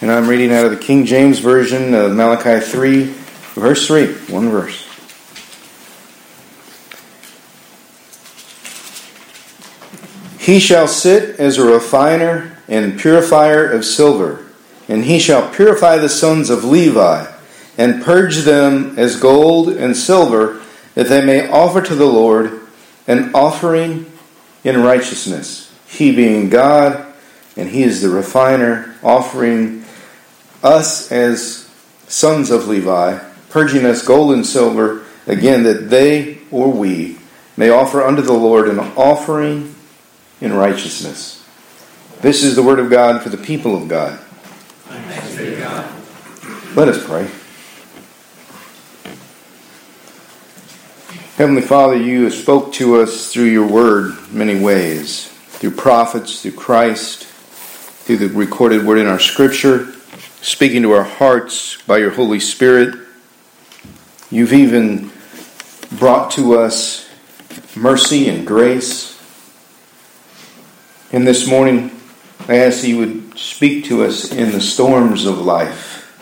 [0.00, 3.04] And I'm reading out of the King James Version of Malachi 3,
[3.54, 4.12] verse 3.
[4.28, 4.82] One verse.
[10.44, 14.44] He shall sit as a refiner and purifier of silver,
[14.88, 17.32] and he shall purify the sons of Levi,
[17.78, 20.60] and purge them as gold and silver,
[20.94, 22.60] that they may offer to the Lord
[23.06, 24.10] an offering
[24.64, 25.72] in righteousness.
[25.86, 27.06] He being God,
[27.56, 29.83] and he is the refiner, offering
[30.64, 31.70] us as
[32.08, 33.18] sons of Levi,
[33.50, 37.18] purging us gold and silver, again, that they or we
[37.56, 39.74] may offer unto the Lord an offering
[40.40, 41.46] in righteousness.
[42.20, 44.18] This is the word of God for the people of God.
[45.58, 45.94] God.
[46.74, 47.30] Let us pray.
[51.36, 55.28] Heavenly Father, you have spoke to us through your word many ways
[55.64, 59.93] through prophets, through Christ, through the recorded word in our scripture,
[60.44, 62.94] speaking to our hearts by your Holy Spirit.
[64.30, 65.10] You've even
[65.98, 67.08] brought to us
[67.74, 69.18] mercy and grace.
[71.12, 71.98] And this morning,
[72.46, 76.12] I ask that you would speak to us in the storms of life,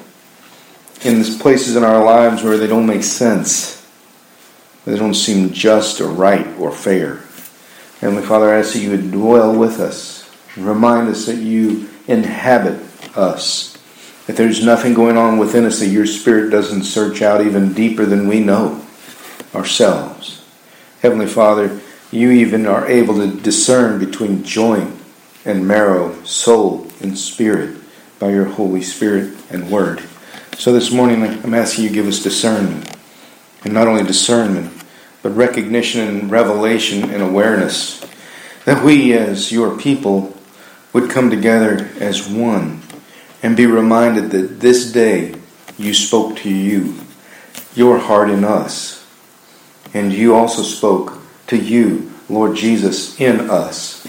[1.05, 3.85] in the places in our lives where they don't make sense,
[4.85, 7.17] they don't seem just or right or fair.
[8.01, 10.23] Heavenly Father, I ask that you would dwell with us
[10.57, 12.79] remind us that you inhabit
[13.17, 13.72] us,
[14.27, 18.05] that there's nothing going on within us that your Spirit doesn't search out even deeper
[18.07, 18.85] than we know
[19.55, 20.45] ourselves.
[21.01, 24.95] Heavenly Father, you even are able to discern between joint
[25.45, 27.77] and marrow, soul and spirit
[28.19, 30.03] by your Holy Spirit and Word.
[30.57, 32.95] So this morning, I'm asking you to give us discernment.
[33.65, 34.73] And not only discernment,
[35.23, 38.05] but recognition and revelation and awareness
[38.65, 40.37] that we as your people
[40.93, 42.82] would come together as one
[43.43, 45.35] and be reminded that this day
[45.79, 46.99] you spoke to you,
[47.75, 49.07] your heart in us,
[49.93, 51.19] and you also spoke
[51.49, 54.07] to you, Lord Jesus, in us,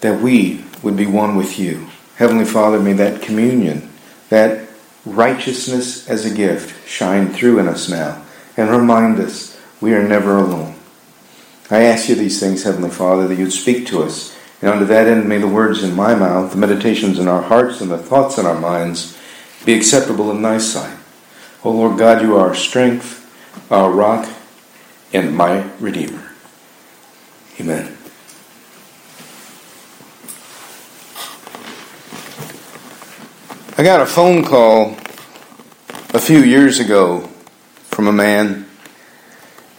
[0.00, 1.88] that we would be one with you.
[2.16, 3.90] Heavenly Father, may that communion,
[4.30, 4.68] that
[5.04, 8.22] righteousness as a gift, shine through in us now
[8.56, 10.74] and remind us we are never alone.
[11.70, 14.36] I ask you these things, Heavenly Father, that you'd speak to us.
[14.66, 17.80] And unto that end, may the words in my mouth, the meditations in our hearts,
[17.80, 19.16] and the thoughts in our minds
[19.64, 20.98] be acceptable in thy sight.
[21.62, 23.30] O Lord God, you are our strength,
[23.70, 24.28] our rock,
[25.12, 26.32] and my Redeemer.
[27.60, 27.96] Amen.
[33.78, 34.96] I got a phone call
[36.12, 37.30] a few years ago
[37.84, 38.68] from a man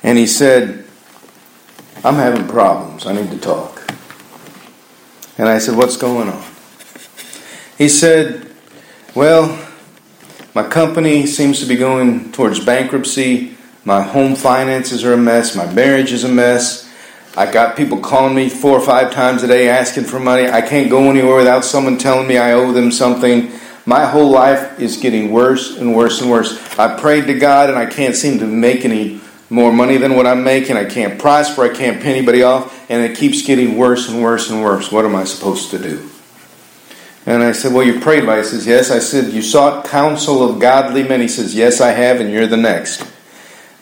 [0.01, 0.85] and he said,
[2.05, 3.05] I'm having problems.
[3.05, 3.76] I need to talk.
[5.37, 6.43] And I said, What's going on?
[7.77, 8.51] He said,
[9.13, 9.67] Well,
[10.55, 13.55] my company seems to be going towards bankruptcy.
[13.85, 15.55] My home finances are a mess.
[15.55, 16.91] My marriage is a mess.
[17.37, 20.49] I got people calling me four or five times a day asking for money.
[20.49, 23.51] I can't go anywhere without someone telling me I owe them something.
[23.85, 26.57] My whole life is getting worse and worse and worse.
[26.79, 30.27] I prayed to God and I can't seem to make any more money than what
[30.27, 30.75] I'm making.
[30.75, 31.63] I can't prosper.
[31.63, 32.89] I can't pay anybody off.
[32.89, 34.91] And it keeps getting worse and worse and worse.
[34.91, 36.09] What am I supposed to do?
[37.25, 38.37] And I said, Well, you prayed by.
[38.37, 38.91] He says, Yes.
[38.91, 41.21] I said, You sought counsel of godly men.
[41.21, 43.05] He says, Yes, I have, and you're the next.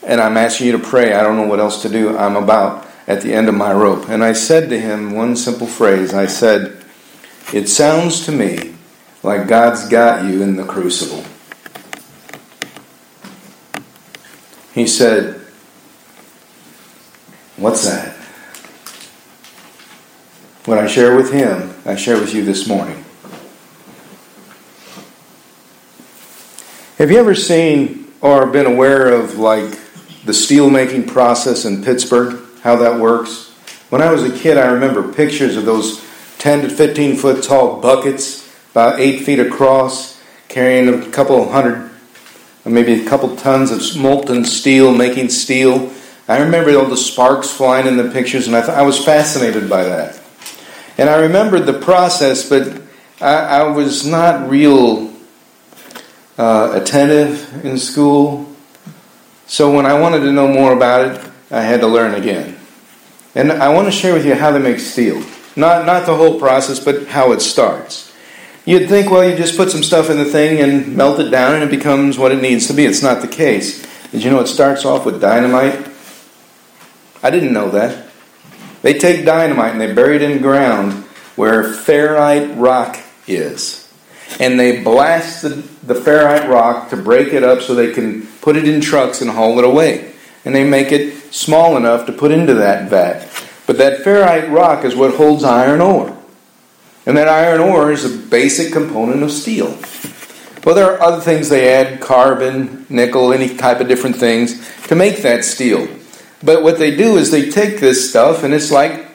[0.04, 1.14] And I'm asking you to pray.
[1.14, 2.18] I don't know what else to do.
[2.18, 4.10] I'm about at the end of my rope.
[4.10, 6.84] And I said to him one simple phrase I said,
[7.54, 8.76] It sounds to me
[9.24, 11.24] like God's got you in the crucible.
[14.74, 15.45] He said,
[17.58, 18.14] What's that?
[20.66, 23.06] What I share with him, I share with you this morning.
[26.98, 29.80] Have you ever seen or been aware of like
[30.26, 33.54] the steel making process in Pittsburgh, how that works?
[33.90, 36.06] When I was a kid, I remember pictures of those
[36.40, 41.90] 10 to 15 foot tall buckets, about 8 feet across, carrying a couple hundred,
[42.66, 45.94] maybe a couple tons of molten steel, making steel
[46.28, 49.70] I remember all the sparks flying in the pictures, and I, th- I was fascinated
[49.70, 50.20] by that.
[50.98, 52.82] And I remembered the process, but
[53.22, 55.14] I, I was not real
[56.38, 58.48] uh, attentive in school.
[59.46, 62.58] So when I wanted to know more about it, I had to learn again.
[63.36, 65.24] And I want to share with you how they make steel.
[65.56, 68.14] Not, not the whole process, but how it starts.
[68.66, 71.54] You'd think, well, you just put some stuff in the thing and melt it down
[71.54, 72.86] and it becomes what it needs to be.
[72.86, 73.86] It's not the case.
[74.12, 75.88] Did you know it starts off with dynamite?
[77.26, 78.06] I didn't know that.
[78.84, 80.94] They take dynamite and they bury it in the ground
[81.36, 83.92] where ferrite rock is.
[84.40, 85.50] and they blast the,
[85.82, 89.32] the ferrite rock to break it up so they can put it in trucks and
[89.32, 90.14] haul it away.
[90.46, 93.28] And they make it small enough to put into that vat.
[93.66, 96.16] But that ferrite rock is what holds iron ore.
[97.08, 99.78] And that iron ore is a basic component of steel.
[100.64, 104.96] Well, there are other things they add carbon, nickel, any type of different things to
[104.96, 105.88] make that steel.
[106.44, 109.06] But what they do is they take this stuff and it's like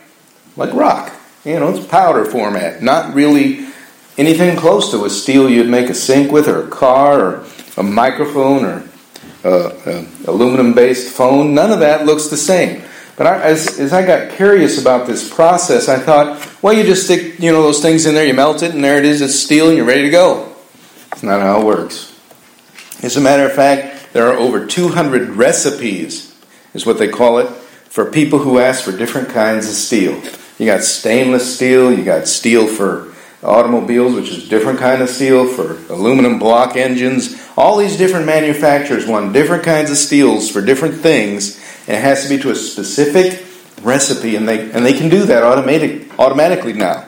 [0.56, 1.12] like rock.
[1.44, 3.66] You know, it's powder format, not really
[4.18, 7.46] anything close to a steel you'd make a sink with, or a car, or
[7.78, 8.88] a microphone, or
[9.42, 11.54] uh, uh, a, a aluminum based phone.
[11.54, 12.82] None of that looks the same.
[13.16, 17.04] But I, as, as I got curious about this process, I thought, well, you just
[17.04, 19.22] stick you know those things in there, you melt it, and there it is.
[19.22, 20.54] It's steel, and you're ready to go.
[21.12, 22.18] It's not how it works.
[23.02, 26.29] As a matter of fact, there are over 200 recipes,
[26.74, 30.22] is what they call it, for people who ask for different kinds of steel.
[30.58, 33.12] You got stainless steel, you got steel for
[33.42, 37.40] automobiles, which is different kind of steel for aluminum block engines.
[37.56, 41.56] All these different manufacturers want different kinds of steels for different things,
[41.86, 43.44] and it has to be to a specific
[43.82, 47.06] recipe, and they and they can do that automatic automatically now.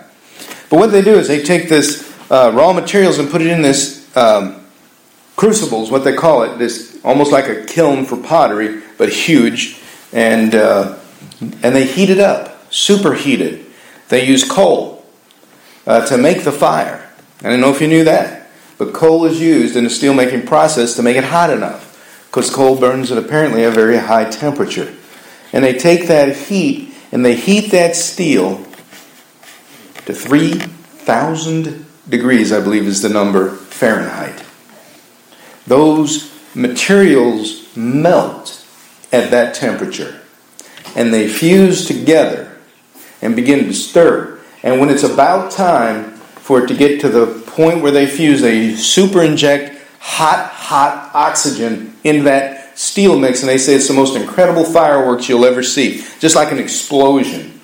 [0.70, 3.60] But what they do is they take this uh, raw materials and put it in
[3.60, 4.64] this um,
[5.36, 9.80] crucibles, what they call it, this almost like a kiln for pottery, but huge,
[10.12, 10.96] and uh,
[11.40, 13.66] and they heat it up superheated.
[14.10, 15.04] They use coal
[15.88, 17.10] uh, to make the fire.
[17.40, 18.48] I don't know if you knew that.
[18.78, 22.78] But coal is used in the steelmaking process to make it hot enough because coal
[22.78, 24.94] burns at apparently a very high temperature.
[25.52, 28.58] And they take that heat and they heat that steel
[30.06, 34.44] to 3,000 degrees, I believe is the number Fahrenheit.
[35.66, 38.61] Those materials melt
[39.12, 40.22] at that temperature
[40.94, 42.56] and they fuse together
[43.20, 44.40] and begin to stir.
[44.62, 48.40] And when it's about time for it to get to the point where they fuse,
[48.40, 53.94] they super inject hot, hot oxygen in that steel mix, and they say it's the
[53.94, 57.60] most incredible fireworks you'll ever see, just like an explosion.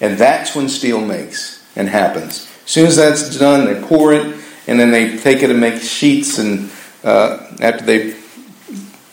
[0.00, 2.48] And that's when steel makes and happens.
[2.64, 4.36] As soon as that's done, they pour it,
[4.66, 6.38] and then they take it and make sheets.
[6.38, 6.70] And
[7.04, 8.12] uh, after they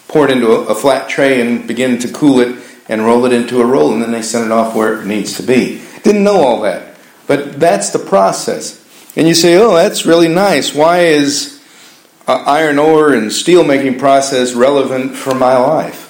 [0.10, 3.32] pour it into a, a flat tray and begin to cool it, and roll it
[3.32, 5.82] into a roll, and then they send it off where it needs to be.
[6.04, 6.98] Didn't know all that.
[7.28, 8.84] But that's the process.
[9.16, 10.74] And you say, oh, that's really nice.
[10.74, 11.64] Why is
[12.28, 16.08] uh, iron ore and steel making process relevant for my life?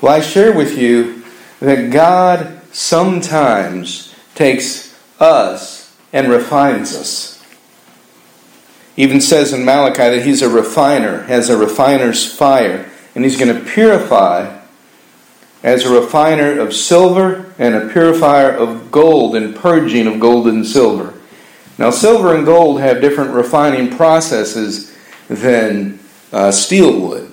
[0.00, 1.22] Well, I share with you
[1.60, 7.42] that God sometimes takes us and refines us.
[8.96, 13.52] Even says in Malachi that he's a refiner, has a refiner's fire, and he's going
[13.52, 14.60] to purify
[15.62, 20.66] as a refiner of silver and a purifier of gold and purging of gold and
[20.66, 21.14] silver.
[21.78, 24.94] Now, silver and gold have different refining processes
[25.28, 25.98] than
[26.30, 27.32] uh, steel would,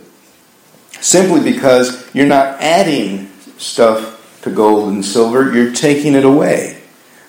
[1.02, 6.82] simply because you're not adding stuff to gold and silver, you're taking it away.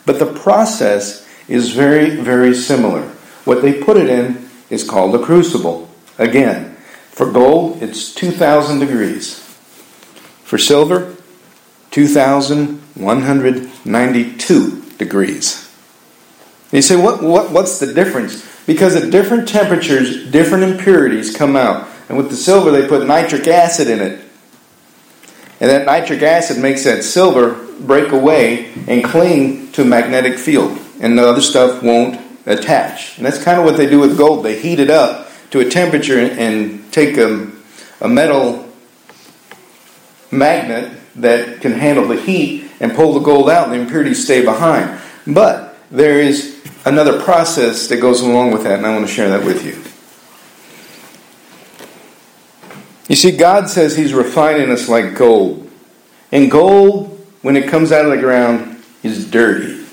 [0.07, 3.03] But the process is very, very similar.
[3.45, 5.91] What they put it in is called a crucible.
[6.19, 6.74] Again,
[7.15, 9.39] for gold, it's 2,000 degrees.
[10.43, 11.15] For silver,
[11.93, 15.71] 2,192 degrees.
[16.65, 18.45] And you say, what, what, what's the difference?
[18.67, 21.89] Because at different temperatures, different impurities come out.
[22.09, 24.21] And with the silver, they put nitric acid in it.
[25.61, 30.81] And that nitric acid makes that silver break away and cling to a magnetic field.
[31.01, 33.19] And the other stuff won't attach.
[33.19, 34.45] And that's kind of what they do with gold.
[34.45, 35.24] They heat it up
[35.55, 37.49] to a temperature and take a,
[38.01, 38.69] a metal
[40.33, 44.45] magnet that can handle the heat and pull the gold out and the impurities stay
[44.45, 45.01] behind.
[45.29, 49.29] But there is another process that goes along with that, and I want to share
[49.29, 49.81] that with you.
[53.09, 55.71] You see, God says He's refining us like gold.
[56.33, 59.87] And gold, when it comes out of the ground, is dirty.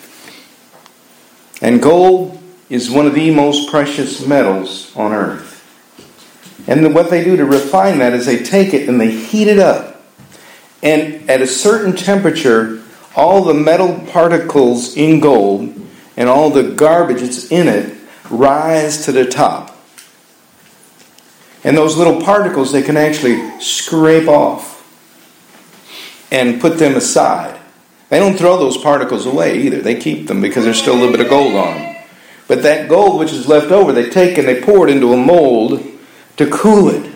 [1.61, 5.50] And gold is one of the most precious metals on earth.
[6.67, 9.59] And what they do to refine that is they take it and they heat it
[9.59, 9.91] up
[10.83, 12.81] and at a certain temperature,
[13.15, 15.73] all the metal particles in gold
[16.17, 17.95] and all the garbage that's in it
[18.29, 19.77] rise to the top.
[21.63, 24.79] And those little particles they can actually scrape off
[26.31, 27.59] and put them aside.
[28.09, 29.81] They don't throw those particles away either.
[29.81, 32.03] They keep them because there's still a little bit of gold on them.
[32.47, 35.17] But that gold which is left over, they take and they pour it into a
[35.17, 35.90] mold
[36.45, 37.11] to cool it.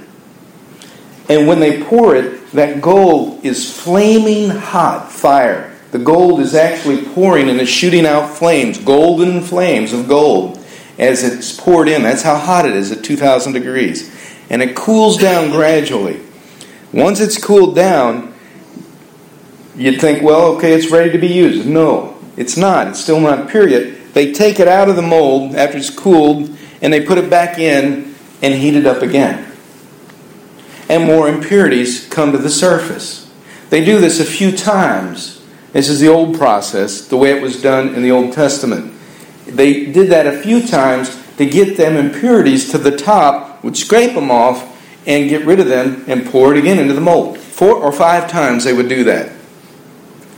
[1.29, 5.75] And when they pour it, that gold is flaming hot fire.
[5.91, 10.59] The gold is actually pouring and it's shooting out flames, golden flames of gold.
[10.97, 12.03] as it's poured in.
[12.03, 14.13] That's how hot it is at 2,000 degrees.
[14.49, 16.21] And it cools down gradually.
[16.93, 18.33] Once it's cooled down,
[19.75, 21.67] you'd think, well, okay, it's ready to be used.
[21.67, 22.87] No, it's not.
[22.87, 24.13] It's still not pure yet.
[24.13, 27.57] They take it out of the mold after it's cooled and they put it back
[27.59, 28.14] in
[28.45, 29.51] and heat it up again.
[30.87, 33.27] And more impurities come to the surface.
[33.71, 35.43] They do this a few times.
[35.73, 38.93] This is the old process, the way it was done in the Old Testament.
[39.47, 44.13] They did that a few times to get them impurities to the top, would scrape
[44.13, 44.71] them off,
[45.07, 47.39] and get rid of them and pour it again into the mold.
[47.39, 49.31] Four or five times they would do that.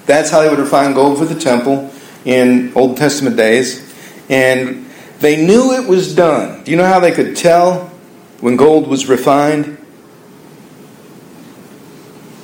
[0.06, 1.92] That's how they would refine gold for the temple
[2.24, 3.94] in Old Testament days.
[4.30, 6.64] And they knew it was done.
[6.64, 7.92] Do you know how they could tell
[8.40, 9.78] when gold was refined?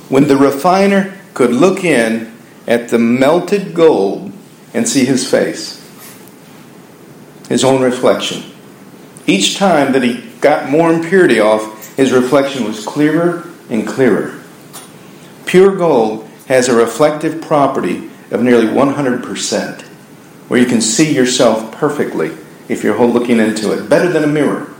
[0.10, 2.34] When the refiner could look in
[2.68, 4.32] at the melted gold
[4.74, 5.80] and see his face,
[7.50, 8.44] his own reflection.
[9.28, 14.40] Each time that he got more impurity off, his reflection was clearer and clearer.
[15.46, 19.82] Pure gold has a reflective property of nearly 100%,
[20.50, 22.36] where you can see yourself perfectly
[22.68, 24.73] if you're looking into it, better than a mirror.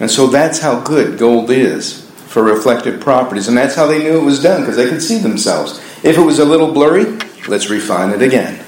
[0.00, 3.48] And so that's how good gold is for reflective properties.
[3.48, 5.78] And that's how they knew it was done, because they could see themselves.
[6.02, 7.04] If it was a little blurry,
[7.46, 8.64] let's refine it again.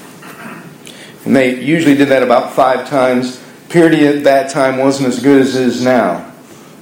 [1.25, 3.41] And they usually did that about five times.
[3.69, 6.31] Purity at that time wasn't as good as it is now.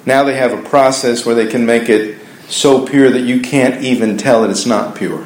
[0.06, 3.82] Now they have a process where they can make it so pure that you can't
[3.84, 5.26] even tell that it's not pure.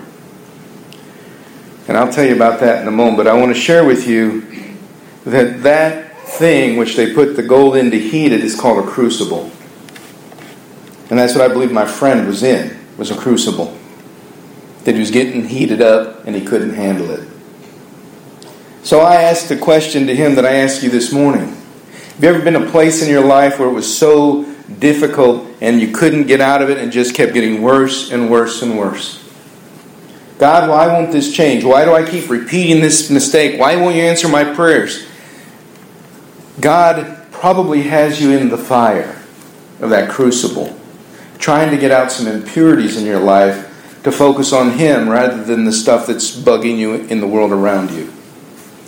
[1.88, 4.08] And I'll tell you about that in a moment, but I want to share with
[4.08, 4.41] you
[5.24, 8.88] that that thing which they put the gold in to heat it is called a
[8.88, 9.51] crucible.
[11.10, 13.77] And that's what I believe my friend was in, was a crucible.
[14.84, 17.27] That he was getting heated up and he couldn't handle it.
[18.84, 21.48] So I asked the question to him that I asked you this morning.
[21.48, 24.44] Have you ever been a place in your life where it was so
[24.79, 28.62] difficult and you couldn't get out of it and just kept getting worse and worse
[28.62, 29.22] and worse?
[30.38, 31.63] God, why won't this change?
[31.63, 33.60] Why do I keep repeating this mistake?
[33.60, 35.08] Why won't you answer my prayers?
[36.59, 39.21] God probably has you in the fire
[39.81, 40.77] of that crucible,
[41.38, 43.71] trying to get out some impurities in your life
[44.03, 47.91] to focus on Him rather than the stuff that's bugging you in the world around
[47.91, 48.12] you.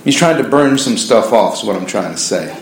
[0.04, 2.58] He's trying to burn some stuff off, is what I'm trying to say.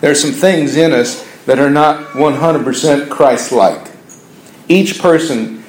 [0.00, 3.90] There are some things in us that are not 100% Christ like.
[4.68, 5.64] Each person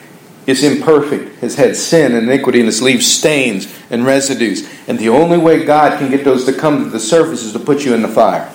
[0.45, 4.69] is imperfect, has had sin and iniquity, and has leaves stains and residues.
[4.87, 7.59] And the only way God can get those to come to the surface is to
[7.59, 8.50] put you in the fire.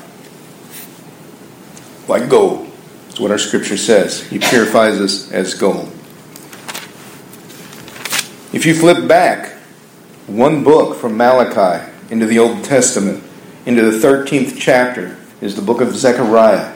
[2.18, 2.72] Like gold.
[3.08, 4.22] That's what our scripture says.
[4.22, 5.92] He purifies us as gold.
[8.54, 9.52] If you flip back
[10.26, 13.22] one book from Malachi, into the Old Testament,
[13.66, 16.74] into the 13th chapter, is the book of Zechariah.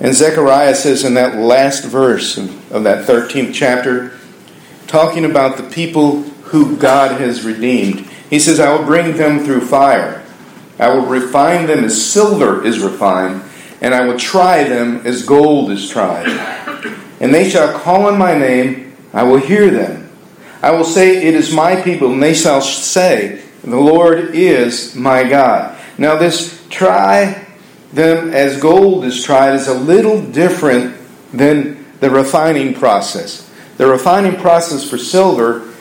[0.00, 4.18] And Zechariah says in that last verse of that 13th chapter,
[4.86, 9.62] talking about the people who God has redeemed, he says, I will bring them through
[9.62, 10.22] fire.
[10.78, 13.47] I will refine them as silver is refined,
[13.80, 16.28] and I will try them as gold is tried.
[17.20, 20.10] And they shall call on my name, I will hear them.
[20.62, 25.28] I will say, It is my people, and they shall say, the Lord is my
[25.28, 25.78] God.
[25.98, 27.46] Now, this try
[27.92, 30.96] them as gold is tried is a little different
[31.32, 33.50] than the refining process.
[33.76, 35.72] The refining process for silver,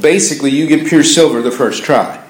[0.00, 2.23] basically, you get pure silver the first try.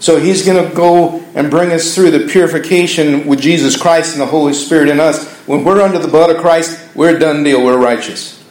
[0.00, 4.20] So he's going to go and bring us through the purification with Jesus Christ and
[4.20, 5.26] the Holy Spirit in us.
[5.46, 8.42] When we're under the blood of Christ, we're a done deal, we're righteous.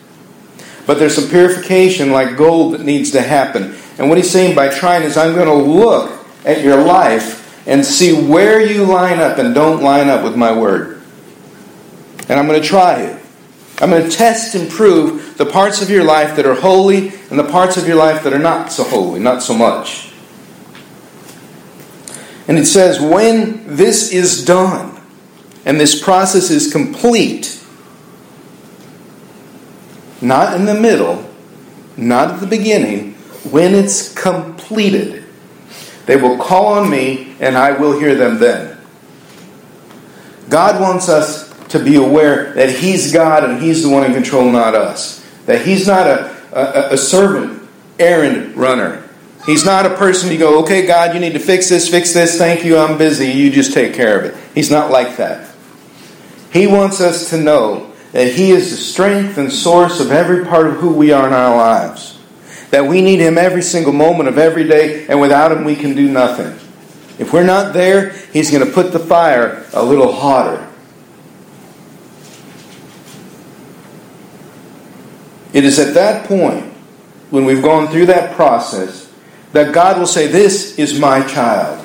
[0.85, 3.75] But there's some purification like gold that needs to happen.
[3.97, 7.85] And what he's saying by trying is, I'm going to look at your life and
[7.85, 11.01] see where you line up and don't line up with my word.
[12.29, 13.21] And I'm going to try it.
[13.79, 17.37] I'm going to test and prove the parts of your life that are holy and
[17.37, 20.06] the parts of your life that are not so holy, not so much.
[22.47, 25.01] And it says, when this is done
[25.65, 27.61] and this process is complete,
[30.21, 31.29] not in the middle,
[31.97, 33.13] not at the beginning,
[33.51, 35.25] when it's completed,
[36.05, 38.77] they will call on me and I will hear them then.
[40.49, 44.49] God wants us to be aware that He's God and He's the one in control,
[44.49, 45.25] not us.
[45.45, 47.67] That He's not a, a, a servant,
[47.99, 49.06] errand runner.
[49.47, 52.37] He's not a person you go, okay, God, you need to fix this, fix this,
[52.37, 54.35] thank you, I'm busy, you just take care of it.
[54.53, 55.49] He's not like that.
[56.51, 60.67] He wants us to know that He is the strength and source of every part
[60.67, 62.19] of who we are in our lives.
[62.71, 65.95] That we need Him every single moment of every day, and without Him, we can
[65.95, 66.47] do nothing.
[67.17, 70.67] If we're not there, He's going to put the fire a little hotter.
[75.53, 76.65] It is at that point,
[77.29, 79.06] when we've gone through that process,
[79.53, 81.83] that God will say, This is my child.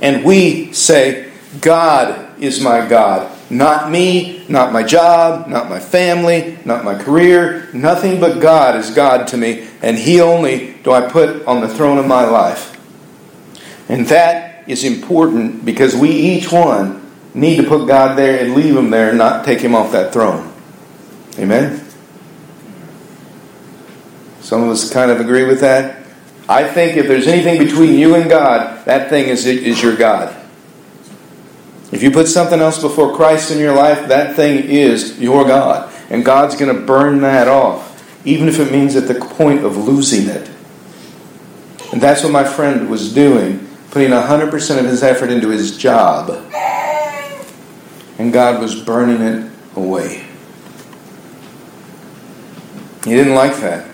[0.00, 3.34] And we say, God is my God.
[3.50, 7.68] Not me, not my job, not my family, not my career.
[7.72, 11.68] Nothing but God is God to me, and He only do I put on the
[11.68, 12.74] throne of my life.
[13.88, 18.76] And that is important because we each one need to put God there and leave
[18.76, 20.52] Him there and not take Him off that throne.
[21.38, 21.84] Amen?
[24.42, 25.97] Some of us kind of agree with that.
[26.48, 30.34] I think if there's anything between you and God, that thing is, is your God.
[31.92, 35.92] If you put something else before Christ in your life, that thing is your God.
[36.10, 39.76] And God's going to burn that off, even if it means at the point of
[39.76, 40.50] losing it.
[41.92, 46.30] And that's what my friend was doing, putting 100% of his effort into his job.
[48.18, 50.26] And God was burning it away.
[53.04, 53.86] He didn't like that.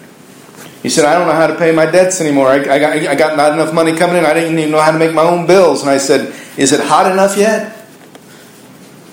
[0.84, 2.46] He said, I don't know how to pay my debts anymore.
[2.48, 4.26] I, I, got, I got not enough money coming in.
[4.26, 5.80] I didn't even know how to make my own bills.
[5.80, 7.86] And I said, Is it hot enough yet?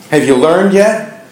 [0.10, 1.26] Have you learned yet?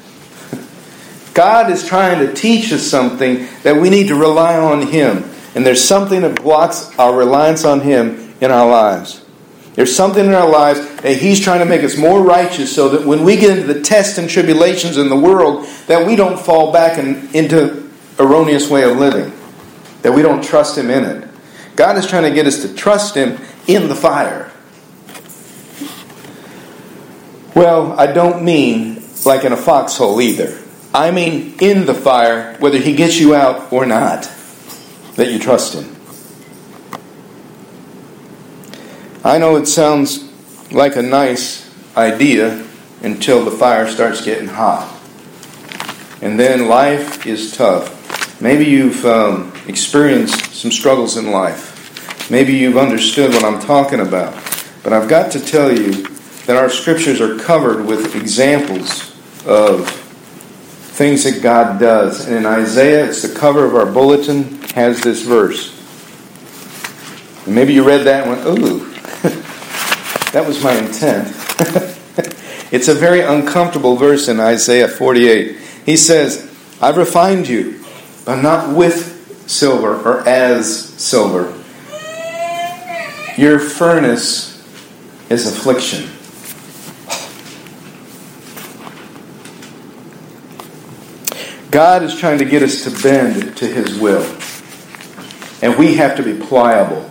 [1.34, 5.26] God is trying to teach us something that we need to rely on Him.
[5.56, 9.26] And there's something that blocks our reliance on Him in our lives.
[9.74, 13.06] There's something in our lives that He's trying to make us more righteous so that
[13.06, 16.72] when we get into the tests and tribulations in the world, that we don't fall
[16.72, 19.34] back in, into erroneous way of living.
[20.02, 21.30] That we don't trust Him in it.
[21.76, 24.52] God is trying to get us to trust Him in the fire.
[27.56, 30.58] Well, I don't mean like in a foxhole either.
[30.94, 34.24] I mean in the fire, whether he gets you out or not,
[35.16, 35.96] that you trust him.
[39.24, 40.24] I know it sounds
[40.72, 42.66] like a nice idea
[43.04, 44.96] until the fire starts getting hot.
[46.22, 48.42] And then life is tough.
[48.42, 52.30] Maybe you've um, experienced some struggles in life.
[52.30, 54.34] Maybe you've understood what I'm talking about.
[54.84, 56.08] But I've got to tell you
[56.46, 62.26] that our scriptures are covered with examples of things that God does.
[62.26, 65.76] And in Isaiah, it's the cover of our bulletin, has this verse.
[67.46, 68.80] And maybe you read that and went, ooh,
[70.32, 71.28] that was my intent.
[72.72, 75.58] it's a very uncomfortable verse in Isaiah 48.
[75.86, 76.52] He says,
[76.82, 77.84] I've refined you,
[78.26, 79.19] but not with
[79.50, 81.52] silver or as silver.
[83.36, 84.58] Your furnace
[85.30, 86.08] is affliction.
[91.72, 94.24] God is trying to get us to bend to His will.
[95.62, 97.10] And we have to be pliable.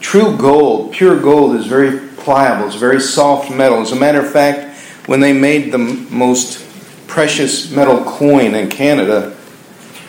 [0.00, 2.66] True gold, pure gold, is very pliable.
[2.66, 3.80] It's very soft metal.
[3.80, 6.64] As a matter of fact, when they made the most
[7.06, 9.36] precious metal coin in Canada,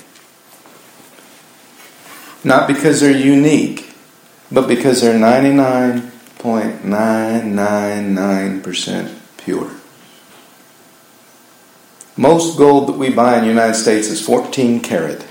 [2.45, 3.91] Not because they're unique,
[4.51, 9.71] but because they're 99 0.999% pure.
[12.17, 15.27] Most gold that we buy in the United States is 14 karat.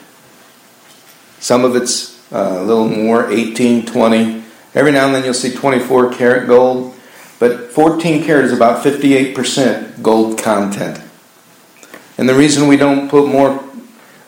[1.40, 4.44] Some of it's uh, a little more, 18, 20.
[4.74, 6.95] Every now and then you'll see 24 karat gold,
[7.40, 11.02] but 14 karat is about 58% gold content.
[12.18, 13.64] And the reason we don't put more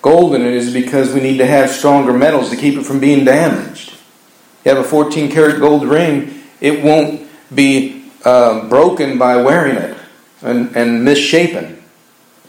[0.02, 3.00] gold in it is because we need to have stronger metals to keep it from
[3.00, 3.94] being damaged.
[4.66, 9.98] You have a 14 karat gold ring, it won't be uh, broken by wearing it
[10.42, 11.82] and, and misshapen.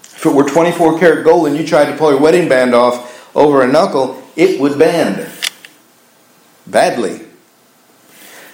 [0.03, 3.15] If it were 24 karat gold and you tried to pull your wedding band off,
[3.35, 5.31] over a knuckle, it would bend
[6.67, 7.28] badly.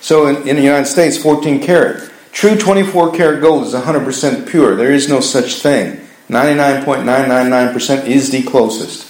[0.04, 2.10] So in, in the United States, 14 karat.
[2.30, 4.76] True 24 karat gold is 100% pure.
[4.76, 5.98] There is no such thing.
[6.28, 9.06] 99.999% is the closest.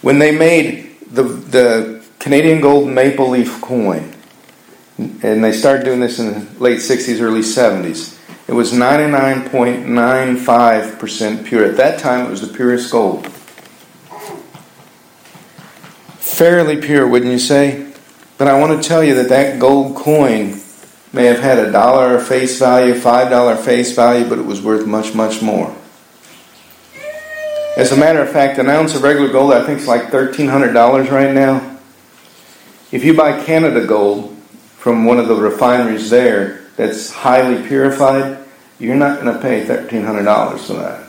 [0.00, 4.14] When they made the, the Canadian gold maple leaf coin,
[4.98, 8.16] and they started doing this in the late 60s, early 70s,
[8.46, 11.64] it was 99.95% pure.
[11.64, 13.26] At that time, it was the purest gold.
[16.20, 17.91] Fairly pure, wouldn't you say?
[18.42, 20.60] But I want to tell you that that gold coin
[21.12, 24.84] may have had a dollar face value, five dollar face value, but it was worth
[24.84, 25.72] much, much more.
[27.76, 31.08] As a matter of fact, an ounce of regular gold, I think, is like $1,300
[31.12, 31.78] right now.
[32.90, 34.36] If you buy Canada gold
[34.76, 38.44] from one of the refineries there that's highly purified,
[38.80, 41.08] you're not going to pay $1,300 for that.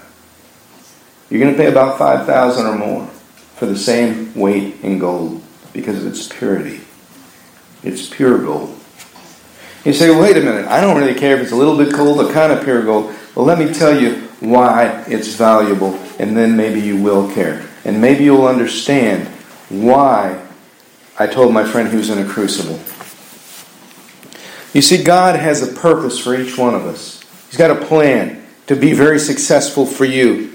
[1.31, 3.07] You're going to pay about 5000 or more
[3.55, 5.41] for the same weight in gold
[5.73, 6.82] because of its purity.
[7.83, 8.79] It's pure gold.
[9.85, 12.21] You say, wait a minute, I don't really care if it's a little bit gold,
[12.21, 13.13] a kind of pure gold.
[13.35, 17.67] Well, let me tell you why it's valuable, and then maybe you will care.
[17.83, 19.27] And maybe you'll understand
[19.67, 20.41] why
[21.19, 22.79] I told my friend he was in a crucible.
[24.73, 27.21] You see, God has a purpose for each one of us.
[27.49, 30.53] He's got a plan to be very successful for you,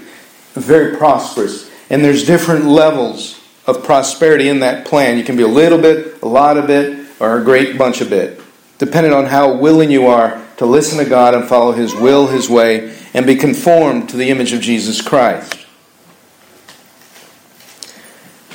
[0.53, 1.69] very prosperous.
[1.89, 5.17] And there's different levels of prosperity in that plan.
[5.17, 8.11] You can be a little bit, a lot of it, or a great bunch of
[8.11, 8.41] it,
[8.77, 12.49] depending on how willing you are to listen to God and follow His will, His
[12.49, 15.65] way, and be conformed to the image of Jesus Christ.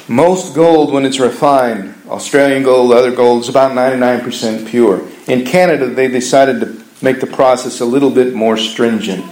[0.07, 5.09] Most gold, when it's refined, Australian gold, other gold, is about 99% pure.
[5.27, 9.24] In Canada, they decided to make the process a little bit more stringent.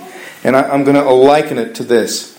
[0.44, 2.31] And I, am going to liken it to this.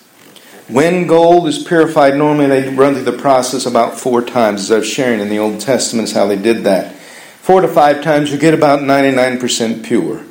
[0.73, 4.77] When gold is purified, normally they run through the process about four times, as I
[4.79, 6.95] was sharing in the Old Testament, is how they did that.
[6.95, 10.25] Four to five times, you get about 99% pure.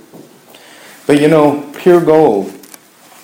[1.07, 2.53] But you know, pure gold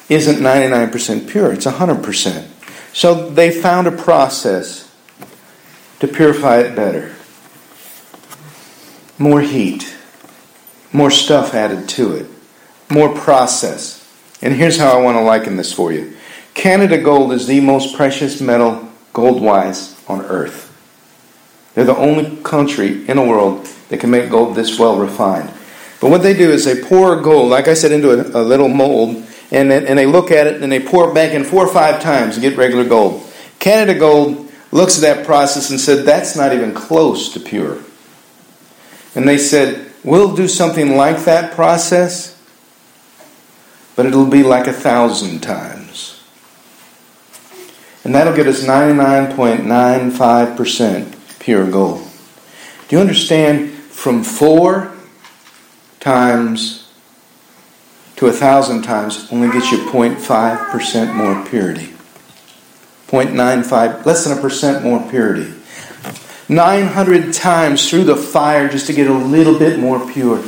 [0.08, 2.46] isn't 99% pure, it's 100%.
[2.92, 4.88] So they found a process
[5.98, 7.16] to purify it better.
[9.18, 9.92] More heat,
[10.92, 12.26] more stuff added to it,
[12.88, 14.08] more process.
[14.40, 16.14] And here's how I want to liken this for you
[16.58, 20.64] Canada gold is the most precious metal gold wise on earth.
[21.74, 25.52] They're the only country in the world that can make gold this well refined.
[26.00, 28.66] But what they do is they pour gold, like I said, into a, a little
[28.66, 31.64] mold, and, then, and they look at it and they pour it back in four
[31.64, 33.24] or five times to get regular gold.
[33.60, 37.78] Canada Gold looks at that process and said, that's not even close to pure.
[39.14, 42.36] And they said, we'll do something like that process,
[43.94, 46.17] but it'll be like a thousand times.
[48.08, 52.08] And that'll get us 99.95% pure gold.
[52.88, 53.70] Do you understand?
[53.70, 54.96] From four
[56.00, 56.90] times
[58.16, 61.92] to a thousand times only gets you 0.5% more purity.
[63.08, 65.52] 0.95, less than a percent more purity.
[66.48, 70.42] 900 times through the fire just to get a little bit more pure.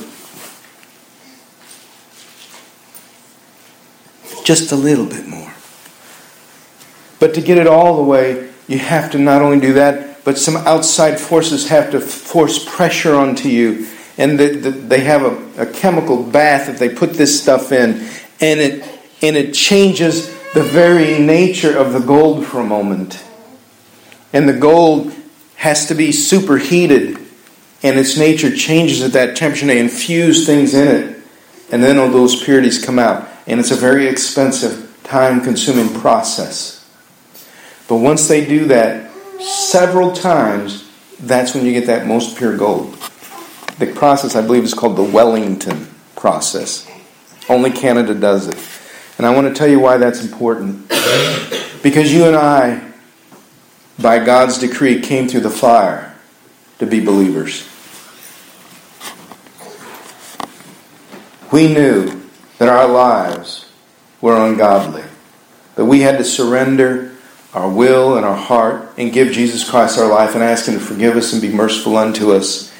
[4.44, 5.39] Just a little bit more.
[7.20, 10.36] But to get it all the way, you have to not only do that, but
[10.36, 13.86] some outside forces have to force pressure onto you
[14.20, 18.06] and the, the, they have a, a chemical bath that they put this stuff in,
[18.38, 18.84] and it
[19.22, 23.24] and it changes the very nature of the gold for a moment.
[24.34, 25.14] And the gold
[25.56, 27.16] has to be superheated,
[27.82, 29.66] and its nature changes at that temperature.
[29.66, 31.22] They infuse things in it,
[31.72, 33.26] and then all those purities come out.
[33.46, 36.79] And it's a very expensive, time consuming process.
[37.90, 42.94] But once they do that several times, that's when you get that most pure gold.
[43.80, 46.88] The process, I believe, is called the Wellington process.
[47.48, 48.56] Only Canada does it.
[49.18, 50.86] And I want to tell you why that's important.
[51.82, 52.92] Because you and I,
[53.98, 56.14] by God's decree, came through the fire
[56.78, 57.68] to be believers.
[61.50, 62.22] We knew
[62.58, 63.68] that our lives
[64.20, 65.02] were ungodly,
[65.74, 67.09] that we had to surrender
[67.52, 70.80] our will and our heart and give Jesus Christ our life and ask Him to
[70.80, 72.70] forgive us and be merciful unto us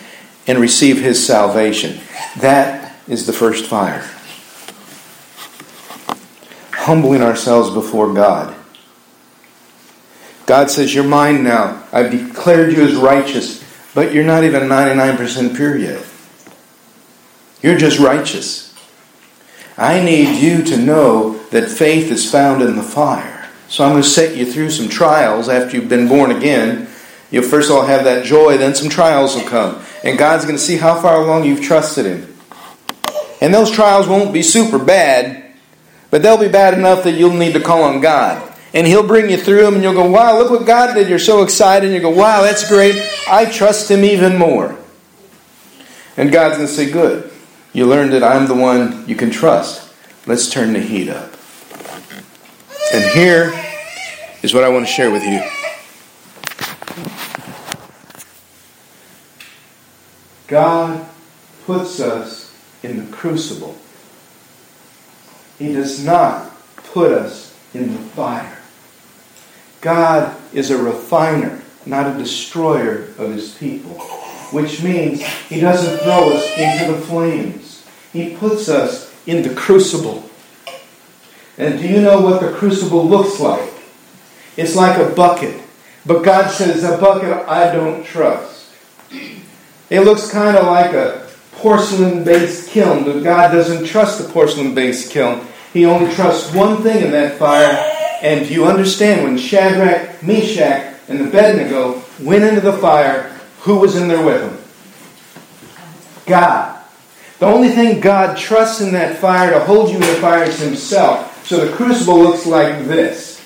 [0.51, 2.01] and receive his salvation.
[2.39, 4.05] That is the first fire.
[6.73, 8.57] Humbling ourselves before God.
[10.47, 11.85] God says, You're mine now.
[11.93, 13.63] I've declared you as righteous,
[13.95, 16.05] but you're not even 99% pure yet.
[17.63, 18.75] You're just righteous.
[19.77, 23.30] I need you to know that faith is found in the fire.
[23.71, 26.89] So I'm going to set you through some trials after you've been born again.
[27.31, 29.81] You'll first of all have that joy, then some trials will come.
[30.03, 32.37] And God's going to see how far along you've trusted Him.
[33.41, 35.55] And those trials won't be super bad,
[36.11, 38.43] but they'll be bad enough that you'll need to call on God.
[38.75, 41.09] And He'll bring you through them, and you'll go, Wow, look what God did.
[41.09, 41.87] You're so excited.
[41.87, 43.01] And you go, Wow, that's great.
[43.29, 44.77] I trust Him even more.
[46.17, 47.31] And God's going to say, Good.
[47.73, 49.95] You learned that I'm the one you can trust.
[50.27, 51.30] Let's turn the heat up.
[52.93, 53.53] And here
[54.43, 55.41] is what I want to share with you.
[60.49, 61.07] God
[61.67, 63.77] puts us in the crucible.
[65.59, 68.59] He does not put us in the fire.
[69.81, 73.99] God is a refiner, not a destroyer of his people,
[74.51, 77.87] which means he doesn't throw us into the flames.
[78.13, 80.30] He puts us in the crucible.
[81.61, 83.71] And do you know what the crucible looks like?
[84.57, 85.61] It's like a bucket.
[86.07, 88.73] But God says, a bucket I don't trust.
[89.91, 94.75] It looks kind of like a porcelain based kiln, but God doesn't trust the porcelain
[94.75, 95.47] based kiln.
[95.75, 97.77] He only trusts one thing in that fire.
[98.23, 103.97] And do you understand when Shadrach, Meshach, and Abednego went into the fire, who was
[103.97, 104.59] in there with them?
[106.25, 106.83] God.
[107.39, 110.59] The only thing God trusts in that fire to hold you in the fire is
[110.59, 111.30] Himself.
[111.45, 113.45] So the crucible looks like this.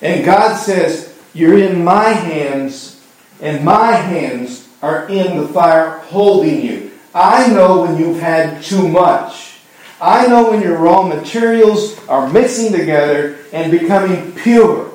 [0.00, 3.02] And God says, You're in my hands,
[3.40, 6.92] and my hands are in the fire holding you.
[7.14, 9.58] I know when you've had too much.
[10.00, 14.92] I know when your raw materials are mixing together and becoming pure.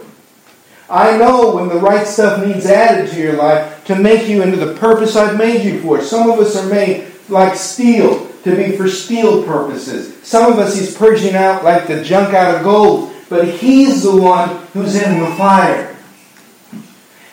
[0.90, 4.58] I know when the right stuff needs added to your life to make you into
[4.58, 6.02] the purpose I've made you for.
[6.02, 10.16] Some of us are made like steel to be for steel purposes.
[10.24, 14.16] Some of us He's purging out like the junk out of gold, but He's the
[14.16, 15.96] one who's in the fire.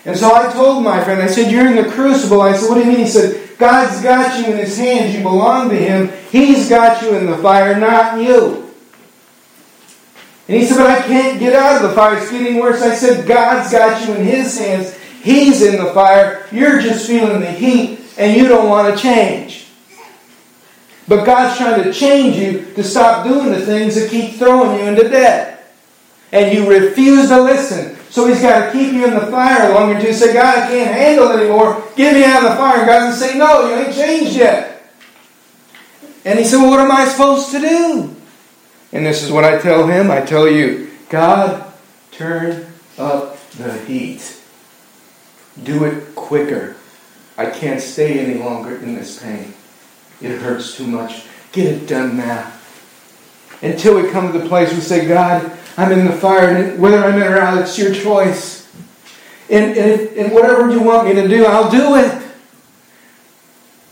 [0.04, 2.40] And so I told my friend, I said, You're in the crucible.
[2.40, 3.00] I said, What do you mean?
[3.00, 5.14] He said, God's got you in His hands.
[5.14, 6.10] You belong to Him.
[6.30, 8.72] He's got you in the fire, not you.
[10.48, 12.16] And he said, But I can't get out of the fire.
[12.16, 12.82] It's getting worse.
[12.82, 14.96] I said, God's got you in His hands.
[15.22, 16.46] He's in the fire.
[16.50, 19.59] You're just feeling the heat, and you don't want to change.
[21.10, 24.86] But God's trying to change you to stop doing the things that keep throwing you
[24.86, 25.74] into debt.
[26.30, 27.96] And you refuse to listen.
[28.10, 30.68] So he's got to keep you in the fire longer until you say, God, I
[30.68, 31.82] can't handle it anymore.
[31.96, 32.78] Get me out of the fire.
[32.78, 34.84] And God's going to say, No, you ain't changed yet.
[36.24, 38.16] And he said, Well, what am I supposed to do?
[38.92, 40.12] And this is what I tell him.
[40.12, 41.72] I tell you, God,
[42.12, 44.40] turn up the heat.
[45.60, 46.76] Do it quicker.
[47.36, 49.54] I can't stay any longer in this pain.
[50.20, 51.24] It hurts too much.
[51.52, 52.52] Get it done now.
[53.62, 56.98] Until we come to the place we say, God, I'm in the fire, and whether
[56.98, 58.70] I'm in or out, it's your choice.
[59.48, 62.22] And, and, and whatever you want me to do, I'll do it.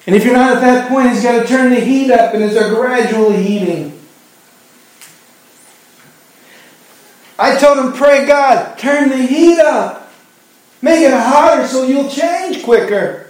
[0.07, 2.43] And if you're not at that point, he's got to turn the heat up, and
[2.43, 3.99] it's a gradual heating.
[7.39, 10.11] I told him, pray God, turn the heat up.
[10.81, 13.28] Make it hotter so you'll change quicker.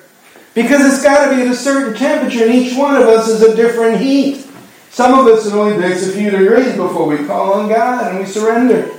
[0.59, 3.43] Because it's got to be at a certain temperature, and each one of us is
[3.43, 4.45] a different heat.
[4.91, 8.19] Some of us, it only takes a few degrees before we call on God and
[8.19, 8.91] we surrender.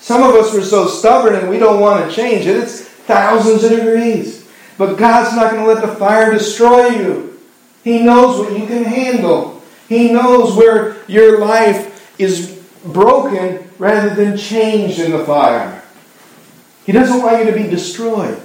[0.00, 2.56] Some of us were so stubborn and we don't want to change it.
[2.56, 4.50] It's thousands of degrees.
[4.76, 7.40] But God's not going to let the fire destroy you.
[7.84, 9.62] He knows what you can handle.
[9.88, 15.80] He knows where your life is broken rather than changed in the fire.
[16.84, 18.42] He doesn't want you to be destroyed.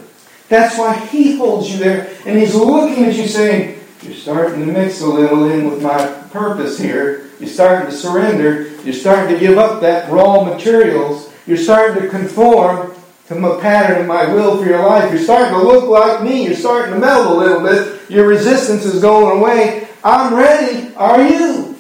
[0.50, 4.72] That's why He holds you there and He's looking at you saying, You're starting to
[4.72, 7.30] mix a little in with my purpose here.
[7.40, 8.70] You're starting to surrender.
[8.84, 11.32] You're starting to give up that raw materials.
[11.48, 12.94] You're starting to conform
[13.28, 15.12] to my pattern and my will for your life.
[15.14, 16.46] You're starting to look like me.
[16.46, 18.10] You're starting to melt a little bit.
[18.10, 19.88] Your resistance is going away.
[20.04, 20.94] I'm ready.
[20.96, 21.78] Are you?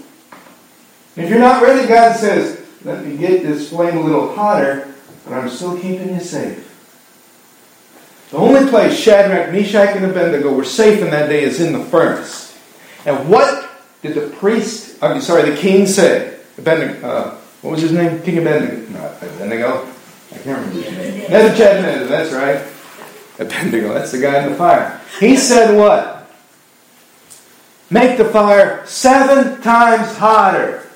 [1.16, 4.94] If you're not ready, God says, let me get this flame a little hotter,
[5.26, 6.69] but I'm still keeping you safe.
[8.32, 11.84] The only place Shadrach, Meshach, and Abednego were safe in that day is in the
[11.86, 12.58] furnace.
[13.06, 13.70] And what
[14.04, 16.38] did the priest, I'm sorry, the king say?
[16.58, 18.22] Abednego, uh, what was his name?
[18.22, 18.92] King Abednego.
[18.92, 19.88] Not Abednego.
[20.32, 21.32] I can't remember his name.
[21.32, 22.62] Nebuchadnezzar, that's right.
[23.40, 25.02] Abednego, that's the guy in the fire.
[25.20, 26.30] He said what?
[27.90, 30.88] Make the fire seven times hotter.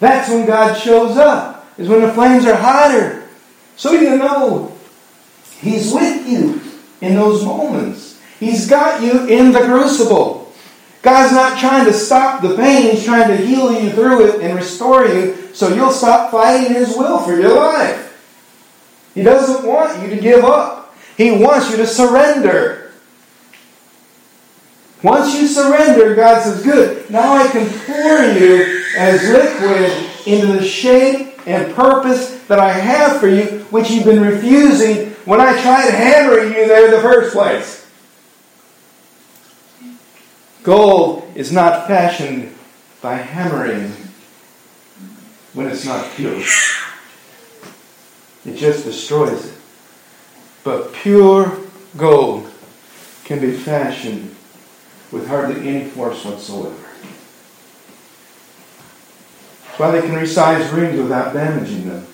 [0.00, 3.28] That's when God shows up, is when the flames are hotter.
[3.76, 4.75] So you know
[5.60, 6.60] He's with you
[7.00, 8.20] in those moments.
[8.38, 10.52] He's got you in the crucible.
[11.02, 14.56] God's not trying to stop the pain, He's trying to heal you through it and
[14.56, 18.02] restore you so you'll stop fighting His will for your life.
[19.14, 22.92] He doesn't want you to give up, He wants you to surrender.
[25.02, 30.64] Once you surrender, God says, Good, now I can pour you as liquid into the
[30.64, 35.90] shape and purpose that I have for you, which you've been refusing when I tried
[35.90, 37.84] hammering you there in the first place.
[40.62, 42.54] Gold is not fashioned
[43.02, 43.92] by hammering
[45.52, 46.40] when it's not pure.
[48.44, 49.58] It just destroys it.
[50.62, 51.58] But pure
[51.96, 52.50] gold
[53.24, 54.34] can be fashioned
[55.10, 56.74] with hardly any force whatsoever.
[59.64, 62.06] That's why they can resize rings without damaging them.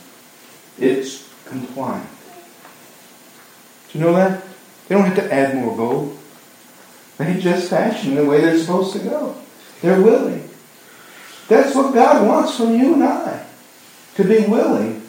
[0.78, 2.11] It's compliant.
[3.92, 4.42] Do you know that?
[4.88, 6.18] They don't have to add more gold.
[7.18, 9.36] They just fashion the way they're supposed to go.
[9.80, 10.48] They're willing.
[11.48, 13.44] That's what God wants from you and I.
[14.16, 15.02] To be willing.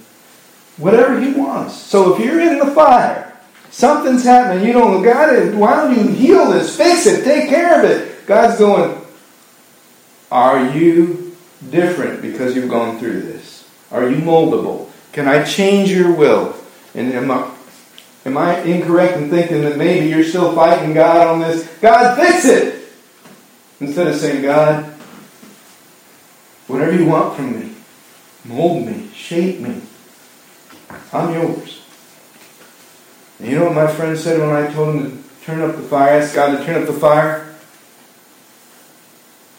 [0.78, 1.76] Whatever He wants.
[1.76, 3.38] So if you're in the fire,
[3.72, 6.76] something's happening, you don't, God, it why don't you heal this?
[6.76, 7.24] Fix it.
[7.24, 8.26] Take care of it.
[8.26, 9.00] God's going,
[10.32, 11.36] Are you
[11.69, 13.69] different because you've gone through this?
[13.91, 14.89] Are you moldable?
[15.12, 16.56] Can I change your will?
[16.96, 17.50] And am I,
[18.26, 21.68] am I incorrect in thinking that maybe you're still fighting God on this?
[21.82, 22.90] God, fix it!
[23.80, 24.86] Instead of saying, God,
[26.68, 27.76] whatever you want from me,
[28.46, 29.82] mold me, shape me.
[31.12, 31.82] I'm yours.
[33.40, 35.82] And you know what my friend said when I told him to turn up the
[35.82, 37.54] fire, ask God to turn up the fire?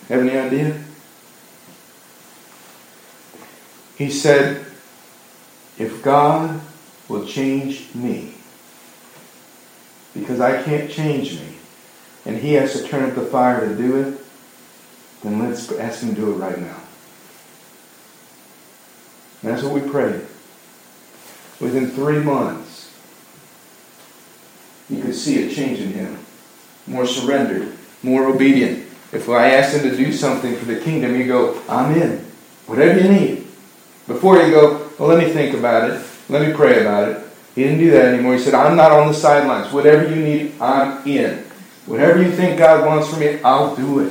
[0.09, 0.83] Have any idea?
[3.97, 4.67] He said,
[5.79, 6.61] if God
[7.09, 8.34] will change me,
[10.15, 11.57] because I can't change me,
[12.25, 14.21] and He has to turn up the fire to do it,
[15.23, 16.77] then let's ask Him to do it right now.
[19.43, 20.23] And that's what we prayed.
[21.61, 22.75] Within three months,
[24.89, 26.19] you could see a change in him.
[26.87, 28.87] More surrendered, more obedient.
[29.13, 32.25] If I ask him to do something for the kingdom, you go, I'm in.
[32.67, 33.47] Whatever you need.
[34.07, 36.05] Before you go, well, let me think about it.
[36.29, 37.25] Let me pray about it.
[37.55, 38.35] He didn't do that anymore.
[38.35, 39.73] He said, I'm not on the sidelines.
[39.73, 41.45] Whatever you need, I'm in.
[41.87, 44.11] Whatever you think God wants from me, I'll do it.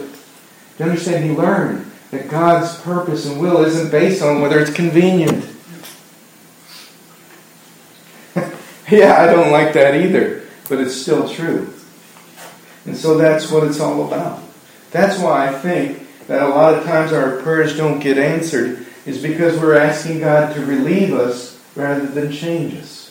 [0.77, 1.25] Do you understand?
[1.25, 5.45] He learned that God's purpose and will isn't based on whether it's convenient.
[8.89, 11.73] yeah, I don't like that either, but it's still true.
[12.85, 14.41] And so that's what it's all about.
[14.91, 19.21] That's why I think that a lot of times our prayers don't get answered is
[19.21, 23.02] because we're asking God to relieve us rather than change us.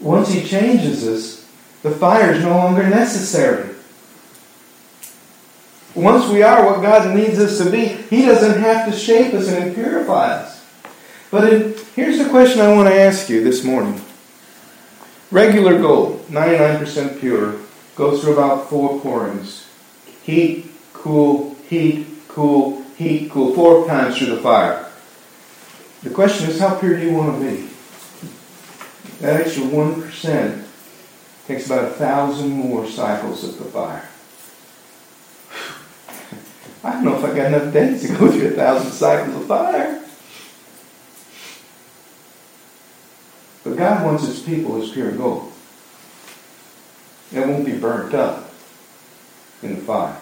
[0.00, 1.46] Once He changes us,
[1.82, 3.74] the fire is no longer necessary.
[5.94, 9.48] Once we are what God needs us to be, He doesn't have to shape us
[9.48, 10.64] and purify us.
[11.30, 14.00] But in, here's the question I want to ask you this morning.
[15.30, 17.56] Regular gold, 99% pure,
[17.94, 19.68] goes through about four pourings.
[20.22, 24.90] Heat, cool, heat, cool, heat, cool, four times through the fire.
[26.02, 27.69] The question is, how pure do you want to be?
[29.20, 30.64] That extra 1%
[31.46, 34.08] takes about a thousand more cycles of the fire.
[36.84, 39.46] I don't know if I got enough days to go through a thousand cycles of
[39.46, 40.02] fire.
[43.62, 45.52] But God wants His people as pure gold.
[47.32, 48.50] It won't be burnt up
[49.62, 50.16] in the fire.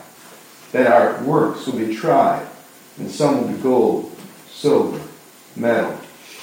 [0.73, 2.49] That our works will be tried,
[2.99, 4.17] and some will be gold,
[4.51, 5.01] silver,
[5.55, 5.97] metal,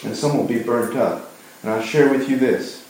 [0.05, 1.24] and some will be burnt up.
[1.65, 2.83] And I'll share with you this.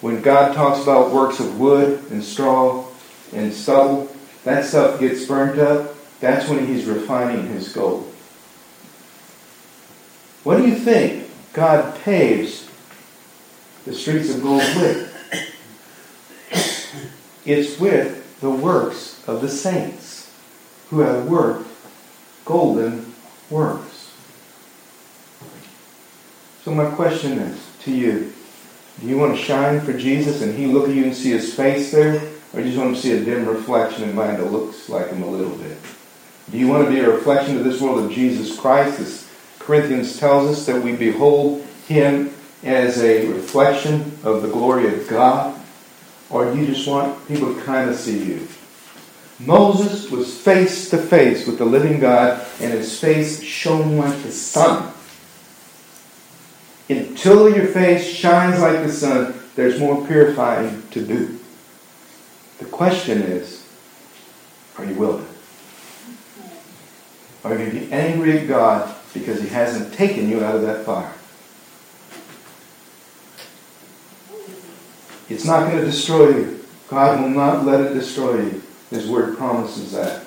[0.00, 2.84] When God talks about works of wood and straw
[3.32, 4.10] and stubble,
[4.42, 8.12] that stuff gets burnt up that's when he's refining his gold.
[10.42, 12.68] What do you think God paves
[13.84, 15.06] the streets of gold with?
[17.46, 20.34] It's with the works of the saints
[20.90, 21.68] who have worked
[22.44, 23.14] golden
[23.48, 24.10] works.
[26.64, 28.32] So my question is to you,
[29.00, 31.54] do you want to shine for Jesus and he look at you and see his
[31.54, 32.16] face there?
[32.52, 35.08] Or do you just want to see a dim reflection in mind that looks like
[35.08, 35.78] him a little bit?
[36.50, 39.00] Do you want to be a reflection of this world of Jesus Christ?
[39.00, 45.08] As Corinthians tells us that we behold him as a reflection of the glory of
[45.08, 45.58] God?
[46.28, 48.48] Or do you just want people to kind of see you?
[49.38, 54.30] Moses was face to face with the living God, and his face shone like the
[54.30, 54.92] sun.
[56.90, 61.38] Until your face shines like the sun, there's more purifying to do.
[62.58, 63.64] The question is
[64.76, 65.26] Are you willing?
[67.44, 70.62] Are you going to be angry at God because He hasn't taken you out of
[70.62, 71.14] that fire?
[75.28, 76.64] It's not going to destroy you.
[76.88, 78.62] God will not let it destroy you.
[78.90, 80.24] His word promises that.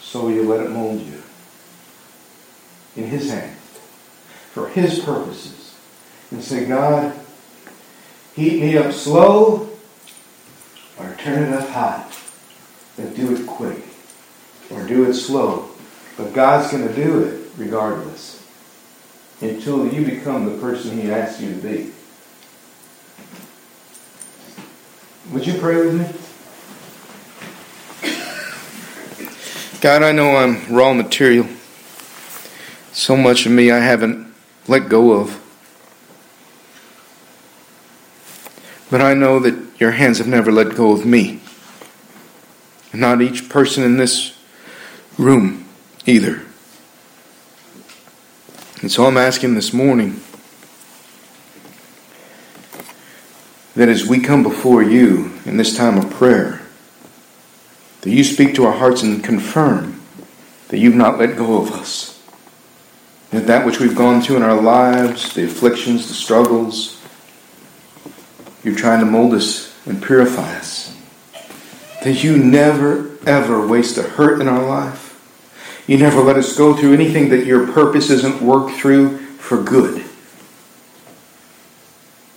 [0.00, 1.22] So you let it mold you
[2.96, 3.58] in His hand
[4.52, 5.74] for His purposes.
[6.30, 7.18] And say, God,
[8.34, 9.70] heat me up slow
[10.98, 12.18] or turn it up hot.
[12.98, 13.82] And do it quick
[14.70, 15.70] or do it slow.
[16.16, 18.46] But God's going to do it regardless
[19.40, 21.92] until you become the person He asks you to be.
[25.32, 26.06] Would you pray with me?
[29.80, 31.46] God, I know I'm raw material.
[32.92, 34.31] So much of me I haven't
[34.68, 35.38] let go of.
[38.90, 41.40] But I know that your hands have never let go of me.
[42.92, 44.38] And not each person in this
[45.16, 45.66] room
[46.06, 46.42] either.
[48.82, 50.20] And so I'm asking this morning
[53.74, 56.60] that as we come before you in this time of prayer,
[58.02, 60.02] that you speak to our hearts and confirm
[60.68, 62.11] that you've not let go of us.
[63.32, 67.00] That which we've gone through in our lives, the afflictions, the struggles,
[68.62, 70.94] you're trying to mold us and purify us.
[72.04, 75.08] That you never, ever waste a hurt in our life.
[75.86, 80.04] You never let us go through anything that your purpose isn't worked through for good.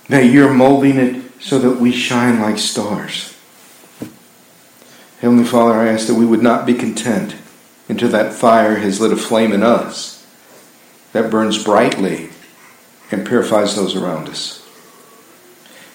[0.08, 3.36] That you're molding it so that we shine like stars.
[5.20, 7.36] Heavenly Father, I ask that we would not be content
[7.86, 10.15] until that fire has lit a flame in us
[11.12, 12.30] that burns brightly
[13.10, 14.66] and purifies those around us.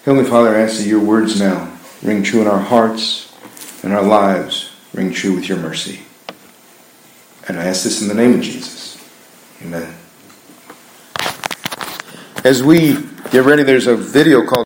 [0.05, 3.31] Heavenly Father, I ask that your words now ring true in our hearts
[3.83, 6.01] and our lives ring true with your mercy.
[7.47, 8.97] And I ask this in the name of Jesus.
[9.61, 9.95] Amen.
[12.43, 12.93] As we
[13.29, 14.59] get ready, there's a video called